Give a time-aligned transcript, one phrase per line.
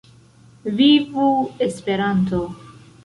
[0.79, 1.27] Vivu
[1.67, 2.41] Esperanto!